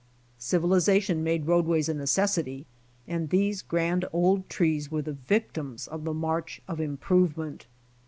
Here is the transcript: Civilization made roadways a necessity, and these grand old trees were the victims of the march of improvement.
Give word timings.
Civilization 0.39 1.23
made 1.23 1.45
roadways 1.45 1.87
a 1.87 1.93
necessity, 1.93 2.65
and 3.07 3.29
these 3.29 3.61
grand 3.61 4.03
old 4.11 4.49
trees 4.49 4.89
were 4.89 5.03
the 5.03 5.13
victims 5.13 5.87
of 5.87 6.05
the 6.05 6.13
march 6.15 6.59
of 6.67 6.79
improvement. 6.81 7.67